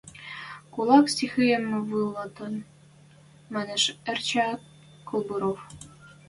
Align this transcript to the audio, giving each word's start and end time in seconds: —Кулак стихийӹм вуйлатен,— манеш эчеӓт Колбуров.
—Кулак 0.73 1.05
стихийӹм 1.13 1.65
вуйлатен,— 1.87 2.55
манеш 3.53 3.83
эчеӓт 4.11 4.61
Колбуров. 5.07 5.59